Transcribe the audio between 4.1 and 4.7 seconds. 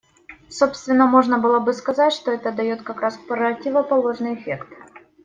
эффект.